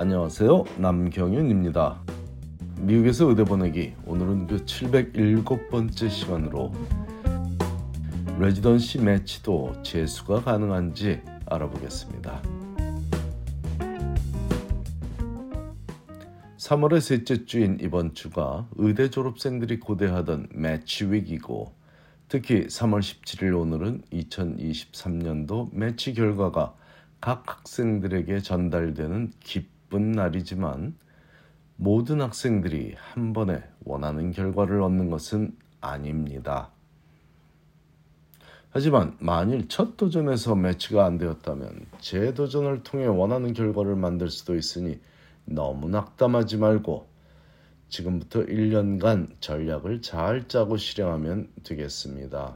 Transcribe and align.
안녕하세요. 0.00 0.64
남경윤입니다. 0.78 2.00
미국에서 2.78 3.26
의대 3.28 3.44
보내기 3.44 3.92
오늘은 4.06 4.46
그 4.46 4.64
707번째 4.64 6.08
시간으로 6.08 6.72
레지던시 8.38 9.02
매치도 9.02 9.82
재수가 9.82 10.44
가능한지 10.44 11.20
알아보겠습니다. 11.44 12.40
3월의 16.56 17.00
셋째 17.02 17.44
주인 17.44 17.76
이번 17.82 18.14
주가 18.14 18.66
의대 18.76 19.10
졸업생들이 19.10 19.80
고대하던 19.80 20.48
매치 20.54 21.12
위기고 21.12 21.74
특히 22.28 22.68
3월 22.68 23.00
17일 23.00 23.54
오늘은 23.60 24.00
2023년도 24.10 25.68
매치 25.74 26.14
결과가 26.14 26.74
각 27.20 27.44
학생들에게 27.46 28.40
전달되는 28.40 29.32
기쁜 29.90 30.12
날이지만 30.12 30.96
모든 31.74 32.20
학생들이 32.20 32.94
한 32.96 33.32
번에 33.32 33.62
원하는 33.84 34.30
결과를 34.30 34.80
얻는 34.80 35.10
것은 35.10 35.56
아닙니다. 35.80 36.70
하지만 38.70 39.16
만일 39.18 39.66
첫 39.66 39.96
도전에서 39.96 40.54
매치가 40.54 41.04
안 41.04 41.18
되었다면 41.18 41.86
재도전을 41.98 42.84
통해 42.84 43.06
원하는 43.06 43.52
결과를 43.52 43.96
만들 43.96 44.30
수도 44.30 44.54
있으니 44.54 45.00
너무 45.44 45.88
낙담하지 45.88 46.58
말고 46.58 47.08
지금부터 47.88 48.44
1년간 48.44 49.40
전략을 49.40 50.02
잘 50.02 50.46
짜고 50.46 50.76
실행하면 50.76 51.48
되겠습니다. 51.64 52.54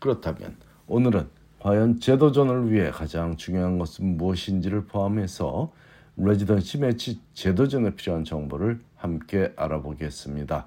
그렇다면 0.00 0.56
오늘은 0.88 1.28
과연 1.60 2.00
재도전을 2.00 2.72
위해 2.72 2.90
가장 2.90 3.36
중요한 3.36 3.78
것은 3.78 4.16
무엇인지를 4.16 4.86
포함해서 4.86 5.70
residency 6.18 6.78
매치 6.78 7.20
재도전에 7.34 7.94
필요한 7.94 8.24
정보를 8.24 8.80
함께 8.94 9.52
알아보겠습니다. 9.54 10.66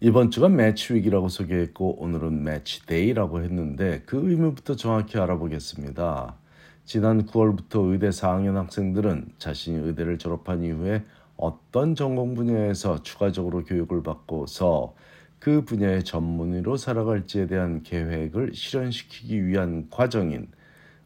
이번 0.00 0.30
주가 0.30 0.48
match 0.48 0.94
week라고 0.94 1.28
소개했고 1.28 2.00
오늘은 2.00 2.44
match 2.44 2.86
day라고 2.86 3.42
했는데 3.42 4.02
그 4.06 4.18
의미부터 4.30 4.76
정확히 4.76 5.18
알아보겠습니다. 5.18 6.36
지난 6.84 7.26
9월부터 7.26 7.90
의대 7.90 8.10
4학년 8.10 8.54
학생들은 8.54 9.32
자신이 9.38 9.84
의대를 9.84 10.18
졸업한 10.18 10.62
이후에 10.62 11.04
어떤 11.36 11.96
전공 11.96 12.34
분야에서 12.34 13.02
추가적으로 13.02 13.64
교육을 13.64 14.04
받고서 14.04 14.94
그 15.40 15.64
분야의 15.64 16.04
전문의로 16.04 16.76
살아갈지에 16.76 17.48
대한 17.48 17.82
계획을 17.82 18.54
실현시키기 18.54 19.46
위한 19.46 19.88
과정인 19.90 20.46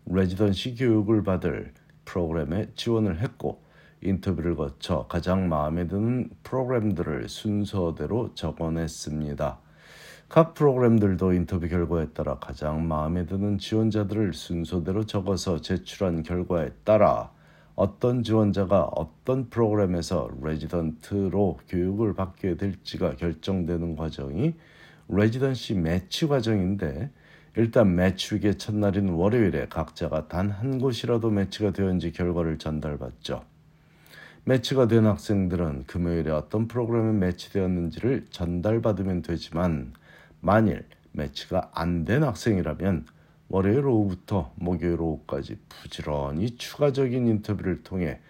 레지던시 0.05 0.75
교육을 0.75 1.23
받을 1.23 1.73
프로그램에 2.09 2.69
지원을 2.75 3.21
했고 3.21 3.61
인터뷰를 4.01 4.57
거쳐 4.57 5.07
가장 5.09 5.49
마음에 5.49 5.87
드는 5.87 6.31
프로그램들을 6.43 7.29
순서대로 7.29 8.35
적어냈습니다. 8.35 9.59
각 10.29 10.55
프로그램들도 10.55 11.33
인터뷰 11.35 11.69
결과에 11.69 12.09
따라 12.11 12.39
가장 12.39 12.87
마음에 12.89 13.27
드는 13.27 13.59
지원자들을 13.59 14.33
순서대로 14.33 15.05
적어서 15.05 15.61
제출한 15.61 16.23
결과에 16.23 16.71
따라 16.85 17.31
어떤 17.75 18.23
지원자가 18.23 18.85
어떤 18.85 19.51
프로그램에서 19.51 20.31
레지던트로 20.43 21.61
교육을 21.69 22.15
받게 22.15 22.57
될지가 22.57 23.17
결정되는 23.17 23.97
과정이 23.97 24.55
레지던시 25.09 25.75
매치 25.75 26.27
과정인데 26.27 27.11
일단 27.57 27.97
위기의 28.33 28.57
첫날인 28.59 29.09
월요일에 29.11 29.67
각자가 29.69 30.29
단 30.29 30.51
한 30.51 30.79
곳이라도 30.79 31.31
매치가 31.31 31.73
되었는지 31.73 32.13
결과를 32.13 32.59
전달받죠. 32.59 33.45
매치가 34.45 34.89
된 34.89 35.05
학생들은 35.07 35.85
금요일에 35.87 36.31
어떤 36.31 36.69
프로그램에 36.69 37.13
매치되었는지를 37.27 38.27
전달받으면 38.31 39.23
되지만 39.23 39.93
만일 40.41 40.85
매치가 41.13 41.71
안 41.75 42.05
된 42.05 42.23
학생이라면 42.25 43.07
월요일 43.49 43.87
오후부터 43.87 44.53
목요일 44.57 45.01
오후까지 45.01 45.59
부지런히 45.69 46.57
추가적인 46.57 47.27
인터뷰를 47.27 47.83
통해 47.83 48.21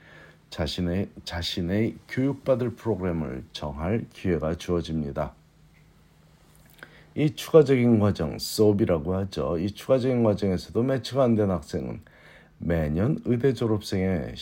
자신의 0.51 1.11
자신의 1.25 1.97
교육받을 2.09 2.71
프로그램을 2.71 3.45
정할 3.53 4.07
기회가 4.13 4.55
주어집니다. 4.55 5.35
이 7.19 7.35
추가적인 7.35 7.99
과정, 7.99 8.39
SOAP이라고 8.39 9.15
하죠. 9.17 9.59
이 9.59 9.71
추가적인 9.73 10.23
과정에서도 10.23 10.83
매치가 10.83 11.25
안 11.25 11.35
된 11.37 11.51
학생은 11.51 12.01
매년 12.59 13.19
의대 13.25 13.53
졸업생의 13.55 14.35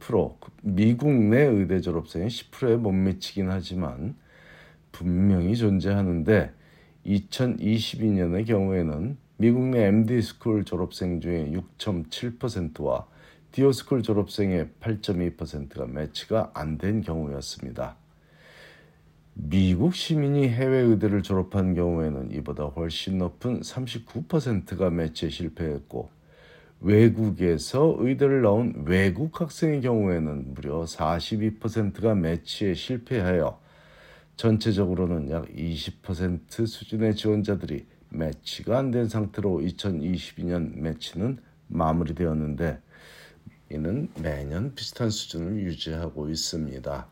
10%, 0.00 0.36
미국 0.62 1.12
내 1.12 1.42
의대 1.42 1.80
졸업생의 1.80 2.28
10%에 2.30 2.76
못 2.76 2.92
미치긴 2.92 3.50
하지만 3.50 4.16
분명히 4.92 5.56
존재하는데 5.56 6.52
2022년의 7.06 8.46
경우에는 8.46 9.18
미국 9.38 9.64
내 9.70 9.86
MD 9.86 10.22
school 10.22 10.64
졸업생 10.64 11.20
중에 11.20 11.50
6.7%와 11.78 13.06
DO 13.52 13.72
school 13.72 14.02
졸업생의 14.04 14.68
8.2%가 14.80 15.86
매치가 15.86 16.52
안 16.54 16.78
된 16.78 17.02
경우였습니다. 17.02 17.99
미국 19.34 19.94
시민이 19.94 20.48
해외 20.48 20.78
의대를 20.80 21.22
졸업한 21.22 21.74
경우에는 21.74 22.32
이보다 22.32 22.64
훨씬 22.64 23.18
높은 23.18 23.60
39%가 23.60 24.90
매치에 24.90 25.28
실패했고 25.30 26.10
외국에서 26.80 27.96
의대를 27.98 28.42
나온 28.42 28.84
외국 28.86 29.40
학생의 29.40 29.82
경우에는 29.82 30.54
무려 30.54 30.82
42%가 30.84 32.14
매치에 32.14 32.74
실패하여 32.74 33.60
전체적으로는 34.36 35.30
약 35.30 35.46
20% 35.52 36.66
수준의 36.66 37.14
지원자들이 37.14 37.86
매치가 38.08 38.78
안 38.78 38.90
된 38.90 39.08
상태로 39.08 39.60
2022년 39.60 40.78
매치는 40.78 41.38
마무리되었는데 41.68 42.80
이는 43.70 44.08
매년 44.20 44.74
비슷한 44.74 45.10
수준을 45.10 45.62
유지하고 45.62 46.28
있습니다. 46.28 47.06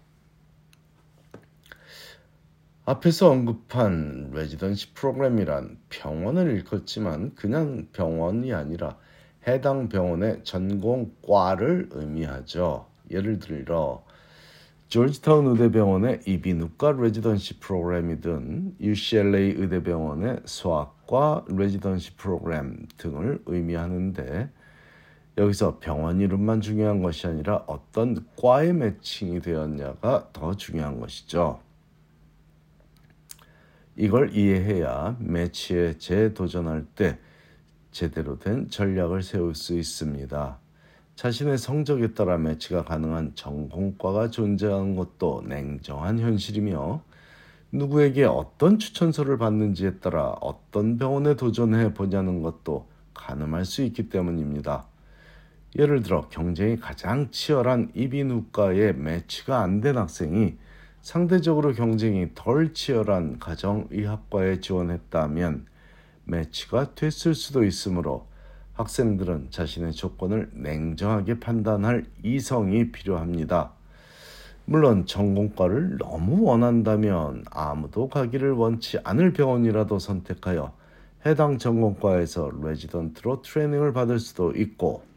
앞에서 2.91 3.29
언급한 3.31 4.31
residency 4.33 4.95
프로그램이란 4.95 5.77
병원을 5.91 6.53
일컫지만 6.53 7.35
그냥 7.35 7.87
병원이 7.93 8.55
아니라 8.55 8.97
해당 9.47 9.91
병원의 9.91 10.43
전공과를 10.43 11.91
의미하죠. 11.93 12.87
예를 13.11 13.41
들어 13.41 14.03
조지타운 14.87 15.49
의대병원의 15.49 16.21
이비인후과 16.25 16.93
residency 16.93 17.61
프로그램이든 17.61 18.77
UCLA 18.81 19.57
의대병원의 19.59 20.41
소아과 20.47 21.45
residency 21.47 22.17
프로그램 22.17 22.87
등을 22.97 23.43
의미하는데 23.45 24.49
여기서 25.37 25.79
병원 25.81 26.23
이름만 26.23 26.63
중요한 26.63 27.03
것이 27.03 27.27
아니라 27.27 27.65
어떤 27.67 28.27
과에 28.41 28.73
매칭이 28.73 29.43
되었냐가 29.43 30.31
더 30.33 30.55
중요한 30.55 31.01
것이죠. 31.01 31.68
이걸 34.01 34.33
이해해야 34.33 35.17
매치에 35.19 35.99
재도전할 35.99 36.87
때 36.95 37.19
제대로 37.91 38.39
된 38.39 38.71
전략을 38.71 39.23
세울 39.23 39.57
수 39.57 39.77
있습니다. 39.77 40.57
자신의 41.17 41.59
성적에 41.59 42.15
따라 42.15 42.39
매치가 42.39 42.85
가능한 42.85 43.33
전공과가 43.35 44.31
존재하는 44.31 44.95
것도 44.95 45.43
냉정한 45.49 46.21
현실이며 46.21 47.03
누구에게 47.73 48.23
어떤 48.23 48.79
추천서를 48.79 49.37
받는지에 49.37 49.97
따라 49.97 50.29
어떤 50.41 50.97
병원에 50.97 51.35
도전해 51.35 51.93
보냐는 51.93 52.41
것도 52.41 52.87
가늠할 53.15 53.65
수 53.65 53.83
있기 53.83 54.11
때문입니다. 54.11 54.87
예를 55.77 56.05
들어 56.05 56.29
경쟁이 56.29 56.79
가장 56.79 57.33
치열한 57.33 57.91
이비인후과에 57.95 58.93
매치가 58.93 59.59
안 59.61 59.81
된 59.81 59.99
학생이 59.99 60.57
상대적으로 61.03 61.73
경쟁이 61.73 62.29
덜 62.35 62.73
치열한 62.75 63.39
가정의학과에 63.39 64.61
지원했다면 64.61 65.67
매치가 66.25 66.95
됐을 66.95 67.35
수도 67.35 67.65
있으므로 67.65 68.27
학생들은 68.75 69.49
자신의 69.51 69.93
조건을 69.93 70.51
냉정하게 70.53 71.41
판단할 71.41 72.07
이성이 72.23 72.93
필요합니다. 72.93 73.73
물론 74.67 75.07
전공과를 75.07 75.97
너무 75.99 76.45
원한다면 76.45 77.45
아무도 77.51 78.09
가기를 78.09 78.53
원치 78.53 78.99
않을 79.03 79.33
병원이라도 79.33 79.99
선택하여 79.99 80.75
해당 81.25 81.59
전공과에서 81.59 82.53
레지던트로 82.63 83.43
트레이닝을 83.43 83.93
받을 83.93 84.19
수도 84.19 84.53
있고 84.53 85.08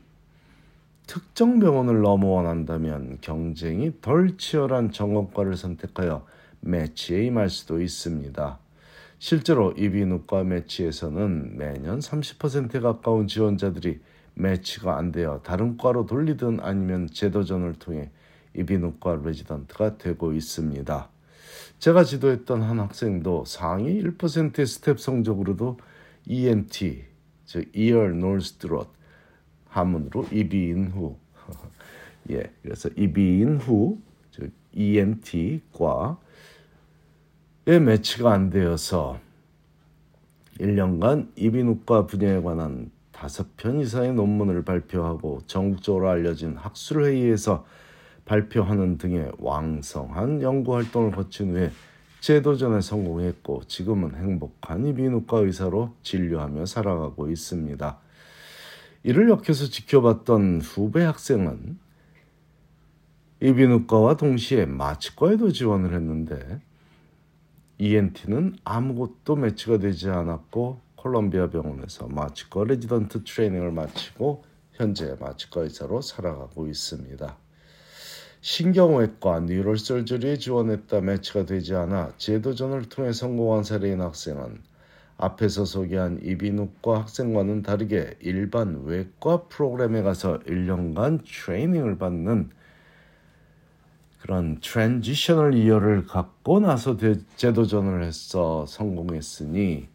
특정 1.12 1.60
병원을 1.60 2.04
너무 2.04 2.30
원한다면 2.30 3.18
경쟁이 3.20 3.92
덜 4.00 4.38
치열한 4.38 4.94
전공과를 4.94 5.58
선택하여 5.58 6.26
매치에 6.62 7.26
임할 7.26 7.50
수도 7.50 7.82
있습니다. 7.82 8.58
실제로 9.20 9.74
이비인후과 9.74 10.46
매치에서는 10.46 11.58
매년 11.58 12.00
30%에 12.00 12.80
가까운 12.80 13.28
지원자들이 13.28 14.00
매치가 14.36 14.96
안 14.96 15.12
되어 15.12 15.42
다른 15.44 15.76
과로 15.76 16.06
돌리든 16.06 16.62
아니면 16.62 17.10
재도전을 17.12 17.74
통해 17.74 18.10
이비인후과 18.56 19.24
레지던트가 19.26 19.98
되고 19.98 20.32
있습니다. 20.32 21.10
제가 21.80 22.06
지도했던 22.06 22.62
한 22.62 22.80
학생도 22.80 23.44
상위 23.44 24.02
1%의 24.02 24.66
스텝 24.66 24.98
성적으로도 24.98 25.78
ENT, 26.26 27.04
즉 27.44 27.70
Ear, 27.76 28.16
Nose, 28.16 28.60
Throat 28.60 29.01
한문으로 29.72 30.28
이비인후 30.32 31.16
예, 32.32 32.44
그래서 32.62 32.90
이비인후 32.96 33.98
즉 34.32 34.52
ENT과 34.74 36.18
의 37.66 37.80
매치가 37.80 38.34
안 38.34 38.50
되어서 38.50 39.20
1년간 40.60 41.30
이비인후과 41.36 42.08
분야에 42.08 42.42
관한 42.42 42.92
다섯 43.12 43.56
편 43.56 43.80
이상의 43.80 44.14
논문을 44.14 44.64
발표하고 44.64 45.42
전국적으로 45.48 46.10
알려진 46.10 46.56
학술회의에서 46.58 47.66
발표하는 48.26 48.98
등의 48.98 49.32
왕성한 49.38 50.42
연구 50.42 50.76
활동을 50.76 51.12
거친 51.12 51.52
후에 51.52 51.72
재도전에 52.20 52.82
성공했고 52.82 53.64
지금은 53.68 54.16
행복한 54.16 54.86
이비인후과 54.86 55.40
의사로 55.40 55.94
진료하며 56.04 56.66
살아가고 56.66 57.30
있습니다. 57.30 58.00
이를 59.04 59.30
옆에서 59.30 59.66
지켜봤던 59.66 60.62
후배 60.62 61.04
학생은 61.04 61.80
이비인후과와 63.42 64.18
동시에 64.18 64.66
마취과에도 64.66 65.52
지원을 65.52 65.96
했는데 65.96 66.62
ENT는 67.80 68.58
아무것도 68.64 69.36
매치가 69.36 69.80
되지 69.80 70.10
않았고 70.10 70.80
콜롬비아 70.96 71.50
병원에서 71.50 72.08
마취과 72.08 72.66
레지던트 72.66 73.24
트레이닝을 73.24 73.72
마치고 73.72 74.44
현재 74.74 75.16
마취과 75.20 75.62
의사로 75.62 76.02
살아가고 76.02 76.68
있습니다. 76.68 77.38
신경외과 78.42 79.40
neurosurgery에 79.42 80.38
지원했다 80.38 81.02
매치가 81.02 81.46
되지 81.46 81.76
않아 81.76 82.14
재도전을 82.18 82.90
통해 82.90 83.14
성공한 83.14 83.64
사례인 83.64 84.02
학생은 84.02 84.62
앞에서 85.22 85.66
소개한 85.66 86.20
이비인후과 86.24 87.02
학생과는 87.02 87.62
다르게 87.62 88.16
일반 88.20 88.84
외과 88.86 89.44
프로그램에 89.44 90.02
가서 90.02 90.40
1년간 90.40 91.24
트레이닝을 91.24 91.98
받는 91.98 92.50
그런 94.20 94.60
transitional 94.60 95.56
year를 95.56 96.06
갖고 96.06 96.60
나서 96.60 96.98
재도전을 97.36 98.04
해서 98.04 98.66
성공했으니 98.66 99.88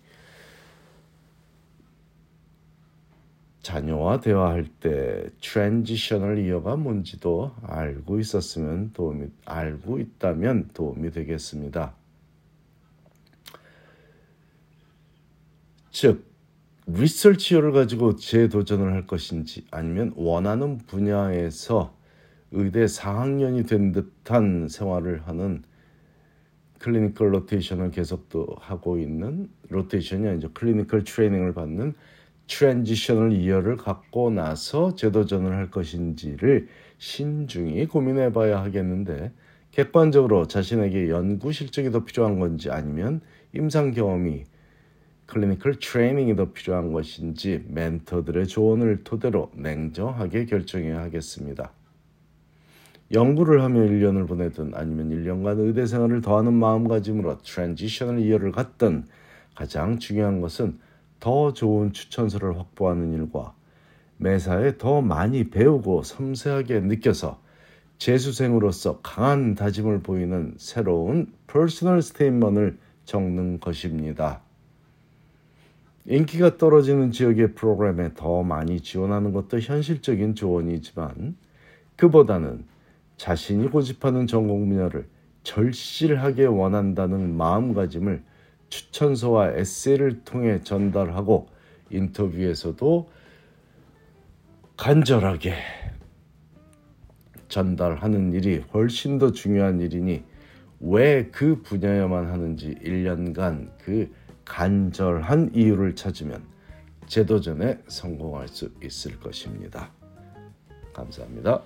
자녀와 3.62 4.20
대화할 4.20 4.68
때 4.78 5.28
transitional 5.40 6.38
year가 6.38 6.76
뭔지도 6.76 7.52
알고 7.62 8.20
있었으면 8.20 8.92
도움이 8.92 9.26
알고 9.44 9.98
있다면 9.98 10.70
도움이 10.72 11.10
되겠습니다. 11.10 11.94
즉 15.98 16.26
research 16.88 17.30
year를 17.30 17.72
가지고 17.72 18.16
재도전을 18.16 18.92
할 18.92 19.06
것인지 19.06 19.64
아니면 19.70 20.12
원하는 20.14 20.76
분야에서 20.76 21.96
의대 22.50 22.84
4학년이 22.84 23.66
된 23.66 23.92
듯한 23.92 24.68
생활을 24.68 25.26
하는 25.26 25.62
clinical 26.80 27.32
rotation을 27.32 27.92
계속도 27.92 28.56
하고 28.60 28.98
있는 28.98 29.48
로테이션이 29.70 30.28
아니죠. 30.28 30.52
clinical 30.52 31.04
training을 31.04 31.54
받는 31.54 31.94
transitional 32.46 33.32
year를 33.32 33.78
갖고 33.78 34.28
나서 34.28 34.94
재도전을 34.94 35.56
할 35.56 35.70
것인지를 35.70 36.68
신중히 36.98 37.86
고민해 37.86 38.34
봐야 38.34 38.62
하겠는데 38.62 39.32
객관적으로 39.70 40.46
자신에게 40.46 41.08
연구 41.08 41.52
실적이 41.52 41.90
더 41.90 42.04
필요한 42.04 42.38
건지 42.38 42.70
아니면 42.70 43.22
임상 43.54 43.92
경험이 43.92 44.44
clinical 45.26 45.80
training이 45.80 46.36
더 46.36 46.52
필요한 46.52 46.92
것인지 46.92 47.64
멘토들의 47.68 48.46
조언을 48.46 49.02
토대로 49.04 49.50
냉정하게 49.54 50.46
결정해야 50.46 51.00
하겠습니다. 51.00 51.72
연구를 53.12 53.62
하며 53.62 53.80
1년을 53.80 54.26
보내든 54.26 54.72
아니면 54.74 55.10
1년간 55.10 55.60
의대 55.60 55.86
생활을 55.86 56.20
더하는 56.20 56.52
마음가짐으로 56.54 57.38
transitional 57.38 58.20
year를 58.20 58.52
갖든 58.52 59.06
가장 59.54 59.98
중요한 59.98 60.40
것은 60.40 60.78
더 61.20 61.52
좋은 61.52 61.92
추천서를 61.92 62.58
확보하는 62.58 63.12
일과 63.12 63.54
매사에 64.18 64.78
더 64.78 65.00
많이 65.00 65.50
배우고 65.50 66.02
섬세하게 66.02 66.80
느껴서 66.80 67.40
재수생으로서 67.98 69.00
강한 69.02 69.54
다짐을 69.54 70.02
보이는 70.02 70.54
새로운 70.58 71.32
personal 71.46 72.02
statement를 72.02 72.78
적는 73.04 73.60
것입니다. 73.60 74.45
인기가 76.08 76.56
떨어지는 76.56 77.10
지역의 77.10 77.54
프로그램에 77.54 78.14
더 78.14 78.42
많이 78.42 78.80
지원하는 78.80 79.32
것도 79.32 79.58
현실적인 79.58 80.34
조언이지만 80.34 81.36
그보다는 81.96 82.64
자신이 83.16 83.70
고집하는 83.70 84.26
전공 84.26 84.68
분야를 84.68 85.08
절실하게 85.42 86.44
원한다는 86.46 87.36
마음가짐을 87.36 88.22
추천서와 88.68 89.52
에세이를 89.52 90.24
통해 90.24 90.60
전달하고 90.62 91.48
인터뷰에서도 91.90 93.08
간절하게 94.76 95.54
전달하는 97.48 98.32
일이 98.32 98.62
훨씬 98.74 99.18
더 99.18 99.32
중요한 99.32 99.80
일이니 99.80 100.24
왜 100.80 101.30
그 101.32 101.62
분야에만 101.62 102.26
하는지 102.26 102.74
1년간 102.84 103.70
그 103.78 104.10
간절한 104.46 105.50
이유를 105.54 105.94
찾으면 105.94 106.42
제도전에 107.06 107.78
성공할 107.88 108.48
수 108.48 108.72
있을 108.82 109.20
것입니다. 109.20 109.90
감사합니다. 110.94 111.62